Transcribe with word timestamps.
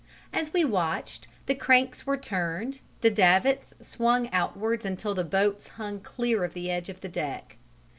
As 0.33 0.51
we 0.51 0.65
watched, 0.65 1.27
the 1.45 1.53
cranks 1.53 2.07
were 2.07 2.17
turned, 2.17 2.79
the 3.01 3.11
davits 3.11 3.75
swung 3.81 4.31
outwards 4.33 4.83
until 4.83 5.13
the 5.13 5.23
boats 5.23 5.67
hung 5.77 5.99
clear 5.99 6.43
of 6.43 6.55
the 6.55 6.71
edge 6.71 6.89
of 6.89 7.01
the 7.01 7.07
deck. 7.07 7.57